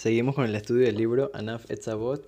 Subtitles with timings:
[0.00, 2.24] Seguimos con el estudio del libro Anaf Etzavot.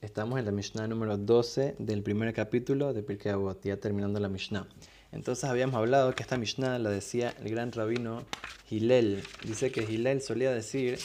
[0.00, 4.28] Estamos en la Mishnah número 12 del primer capítulo de Pirkei Avot, ya terminando la
[4.28, 4.66] Mishnah.
[5.12, 8.24] Entonces habíamos hablado que esta Mishnah la decía el gran rabino
[8.68, 9.22] Hillel.
[9.44, 10.98] Dice que Hillel solía decir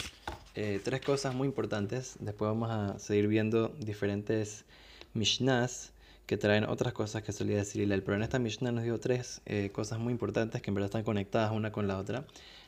[0.55, 2.15] eh, tres cosas muy importantes.
[2.20, 4.65] Después vamos a seguir viendo diferentes
[5.13, 5.91] Mishnahs
[6.32, 8.04] que traen otras cosas que solía decir Hillel.
[8.04, 11.04] Pero en esta Mishnah nos dio tres eh, cosas muy importantes que en verdad están
[11.04, 12.23] conectadas una con la otra.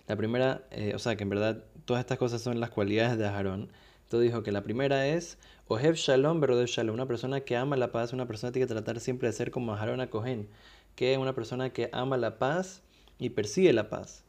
[0.05, 3.25] La primera, eh, o sea, que en verdad todas estas cosas son las cualidades de
[3.25, 3.69] Aarón.
[4.03, 5.37] Entonces dijo que la primera es
[5.69, 6.93] Ohev Shalom, Berodev Shalom.
[6.93, 9.49] Una persona que ama la paz, una persona que tiene que tratar siempre de ser
[9.49, 10.49] como Aarón a Cohen,
[10.97, 12.81] que es una persona que ama la paz
[13.17, 14.25] y persigue la paz.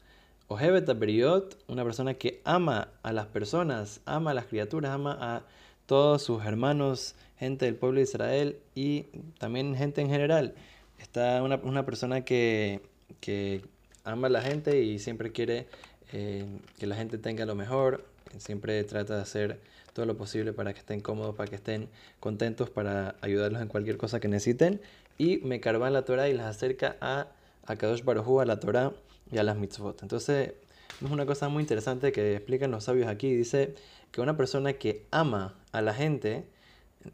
[0.47, 5.43] Ohevet Aberiot, una persona que ama a las personas, ama a las criaturas, ama a
[5.87, 9.03] todos sus hermanos, gente del pueblo de Israel y
[9.39, 10.55] también gente en general.
[10.99, 12.81] Está una, una persona que,
[13.21, 13.63] que
[14.05, 15.67] ama a la gente y siempre quiere
[16.13, 16.47] eh,
[16.79, 18.05] que la gente tenga lo mejor,
[18.39, 19.61] siempre trata de hacer
[19.93, 21.89] todo lo posible para que estén cómodos, para que estén
[22.21, 24.81] contentos, para ayudarlos en cualquier cosa que necesiten.
[25.19, 27.29] Y me carva la Torah y las acerca a,
[27.67, 28.93] a Kadosh Baruj a la Torah
[29.31, 30.03] y a las mitzvot.
[30.03, 30.55] Entonces,
[31.03, 33.33] es una cosa muy interesante que explican los sabios aquí.
[33.35, 33.75] Dice
[34.11, 36.45] que una persona que ama a la gente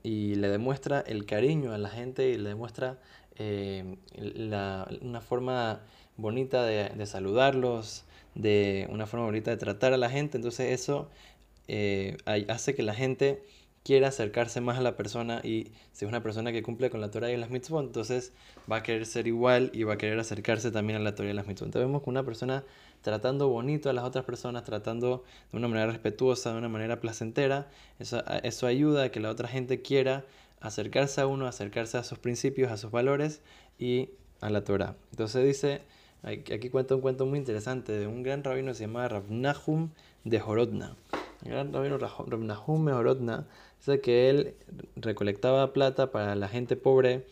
[0.03, 2.98] y le demuestra el cariño a la gente y le demuestra
[3.39, 5.80] eh, la, una forma
[6.16, 10.36] bonita de, saludarlos, de una forma bonita de tratar a la gente.
[10.36, 11.08] Entonces eso
[11.69, 13.42] eh, hace que la gente
[13.91, 17.10] quiera acercarse más a la persona y si es una persona que cumple con la
[17.10, 18.32] Torah y las mitzvot, entonces
[18.70, 21.32] va a querer ser igual y va a querer acercarse también a la Torah y
[21.32, 21.66] las mitzvot.
[21.66, 22.62] Entonces vemos que una persona
[23.02, 27.69] tratando bonito a las otras personas, tratando de una manera respetuosa, de una manera placentera,
[27.98, 30.25] eso, ayuda a que la otra gente quiera
[30.60, 33.42] acercarse a uno, acercarse a sus principios, a sus valores
[33.77, 34.10] y
[34.41, 34.94] a la Torah.
[35.10, 35.82] Entonces dice,
[36.22, 39.91] aquí cuenta un cuento muy interesante de un gran rabino que se llamaba Rav Nahum
[40.22, 40.94] de Jorodna.
[41.42, 43.46] Gran rabino Nahum de Jorodna
[43.78, 44.55] dice que él
[44.96, 47.25] recolectaba plata para la gente pobre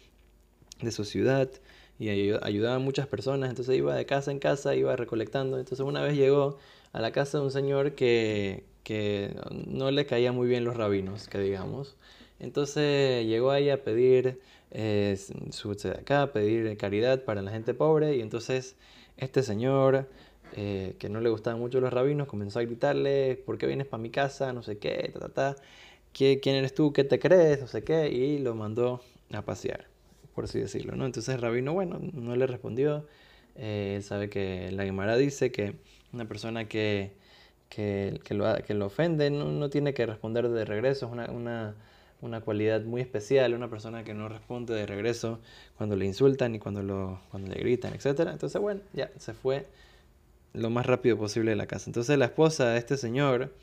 [0.81, 1.51] de su ciudad
[1.99, 5.59] y ayudaba a muchas personas, entonces iba de casa en casa, iba recolectando.
[5.59, 6.59] Entonces una vez llegó
[6.93, 9.35] a la casa de un señor que, que
[9.67, 11.97] no le caía muy bien los rabinos, que digamos.
[12.39, 14.41] Entonces llegó ahí a pedir
[14.71, 15.19] eh,
[15.51, 18.77] su acá, a pedir caridad para la gente pobre y entonces
[19.17, 20.09] este señor
[20.55, 24.03] eh, que no le gustaban mucho los rabinos comenzó a gritarle, ¿por qué vienes para
[24.03, 24.53] mi casa?
[24.53, 25.57] No sé qué, ta, ta, ta.
[26.13, 26.93] ¿Quién eres tú?
[26.93, 27.61] ¿Qué te crees?
[27.61, 28.09] No sé qué.
[28.09, 29.01] Y lo mandó
[29.33, 29.87] a pasear,
[30.35, 30.97] por así decirlo.
[30.97, 31.07] ¿no?
[31.07, 33.07] Entonces el rabino, bueno, no le respondió.
[33.57, 35.77] Eh, él sabe que la Gemara dice que
[36.13, 37.13] una persona que,
[37.69, 41.07] que, que, lo, que lo ofende no, no, tiene que responder de regreso.
[41.07, 41.77] Es una, una
[42.21, 45.41] una cualidad muy especial, una persona que no responde de regreso
[45.77, 48.31] cuando le insultan y cuando, lo, cuando le gritan, etc.
[48.33, 49.67] Entonces, bueno, ya se fue
[50.59, 51.89] lo más rápido posible de la casa.
[51.89, 53.55] Entonces la esposa de este señor,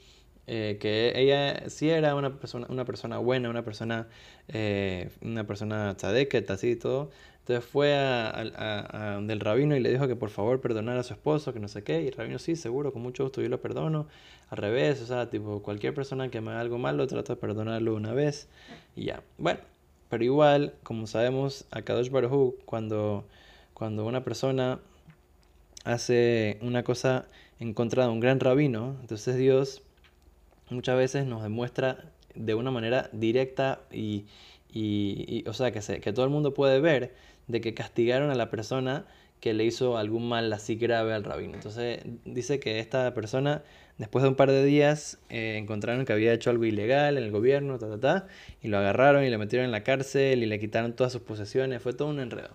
[0.48, 4.08] eh, que ella sí era una persona, buena, una persona,
[4.48, 7.10] eh, una persona tzadeket, así y todo,
[7.46, 11.54] entonces fue a, a, rabino y le dijo que por favor perdonara a su esposo,
[11.54, 12.02] que no sé qué.
[12.02, 14.08] Y el rabino, sí, seguro, con mucho gusto yo lo perdono.
[14.50, 17.94] Al revés, o sea, tipo, cualquier persona que me haga algo malo, trato de perdonarlo
[17.94, 18.48] una vez
[18.96, 19.22] y ya.
[19.38, 19.60] Bueno,
[20.10, 23.26] pero igual, como sabemos, a Kadosh Baruj cuando,
[23.76, 24.80] cuando una persona
[25.86, 27.28] hace una cosa
[27.60, 29.82] en contra de un gran rabino, entonces Dios
[30.70, 34.26] muchas veces nos demuestra de una manera directa y,
[34.70, 37.14] y, y o sea, que, se, que todo el mundo puede ver
[37.48, 39.06] de que castigaron a la persona
[39.40, 41.54] que le hizo algún mal así grave al rabino.
[41.54, 43.62] Entonces dice que esta persona,
[43.98, 47.32] después de un par de días, eh, encontraron que había hecho algo ilegal en el
[47.32, 48.28] gobierno, ta, ta, ta,
[48.64, 51.82] y lo agarraron y lo metieron en la cárcel y le quitaron todas sus posesiones,
[51.82, 52.50] fue todo un enredo.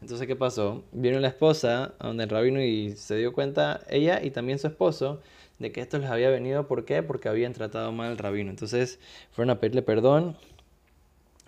[0.00, 0.84] Entonces, ¿qué pasó?
[0.92, 4.66] Vieron la esposa a donde el rabino y se dio cuenta, ella y también su
[4.66, 5.20] esposo,
[5.58, 7.02] de que esto les había venido, ¿por qué?
[7.02, 8.50] Porque habían tratado mal al rabino.
[8.50, 9.00] Entonces
[9.32, 10.36] fueron a pedirle perdón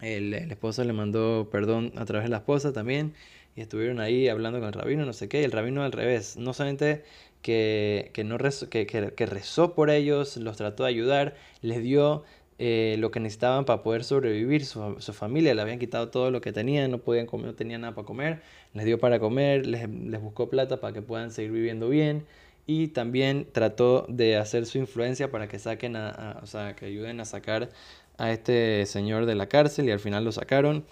[0.00, 3.14] el, el, esposo le mandó perdón a través de la esposa también
[3.56, 6.36] y estuvieron ahí hablando con el rabino, no sé qué, y el rabino al revés,
[6.36, 7.02] no solamente
[7.42, 8.38] que, que no
[8.70, 12.24] que, que, rezó por ellos, los trató de ayudar, les dio
[12.58, 16.52] eh, lo que necesitaban para poder sobrevivir, su, familia le habían quitado todo lo que
[16.52, 18.42] tenían, no podían comer, no tenían nada para comer,
[18.74, 22.26] les dio para comer, les, les buscó plata para que puedan seguir viviendo bien
[22.66, 26.86] y también trató de hacer su influencia para que saquen a, a o sea, que
[26.86, 27.70] ayuden a sacar
[28.18, 30.84] a este señor de la cárcel y al final lo sacaron.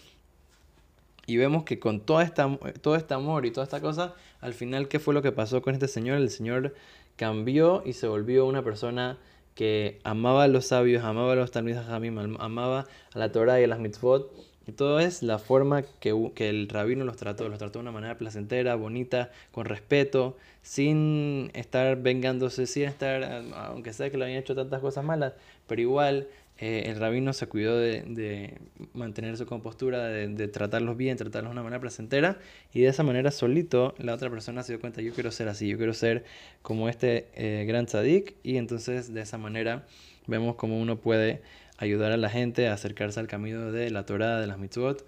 [1.26, 2.48] Y vemos que con toda esta,
[2.80, 5.74] todo este amor y toda esta cosa, al final, ¿qué fue lo que pasó con
[5.74, 6.18] este señor?
[6.18, 6.74] El señor
[7.16, 9.18] cambió y se volvió una persona
[9.56, 13.66] que amaba a los sabios, amaba a los talmidas amaba a la Torah y a
[13.66, 14.30] las mitzvot.
[14.66, 17.48] Y todo es la forma que, que, el rabino los trató.
[17.48, 23.22] Los trató de una manera placentera, bonita, con respeto, sin estar vengándose, sin estar,
[23.54, 25.34] aunque sea que le habían hecho tantas cosas malas,
[25.68, 26.26] pero igual
[26.58, 28.58] eh, el rabino se cuidó de, de
[28.94, 32.38] mantener su compostura, de, tratarlos bien, tratarlos de una manera placentera,
[32.72, 35.68] y de esa manera solito la otra persona se dio cuenta, yo quiero ser así,
[35.68, 36.24] yo quiero ser
[36.62, 39.84] como este eh, gran tzadik, y entonces de esa manera
[40.26, 41.42] vemos cómo uno puede
[41.78, 45.06] ayudar a la gente a acercarse al camino de la Torah, de las mitzvot,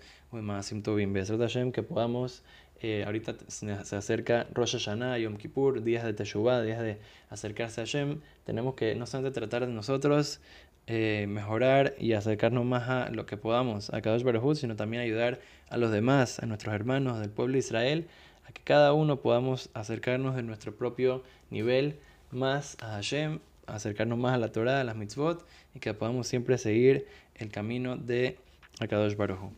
[1.73, 2.43] que podamos,
[2.81, 6.99] eh, ahorita se acerca Rosh Hashanah, Yom Kippur, días de Teshuvah, días de
[7.31, 10.41] acercarse a Hashem, tenemos que no solamente tratar de nosotros,
[10.91, 15.39] eh, mejorar y acercarnos más a lo que podamos a Kadosh Baruj sino también ayudar
[15.69, 18.07] a los demás, a nuestros hermanos del pueblo de Israel,
[18.47, 21.99] a que cada uno podamos acercarnos de nuestro propio nivel
[22.31, 23.41] más a Hashem,
[23.75, 27.97] acercarnos más a la Torah, a las mitzvot, y que podamos siempre seguir el camino
[27.97, 28.39] de
[28.81, 29.51] Akadosh Baruj